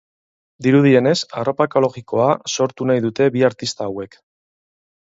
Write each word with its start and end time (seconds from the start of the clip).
Dirudienez, 0.67 1.19
arropa 1.43 1.69
ekologikoa 1.69 2.31
sortu 2.57 2.91
nahi 2.93 3.07
dute 3.09 3.31
bi 3.39 3.49
artista 3.53 3.89
hauek. 3.93 4.23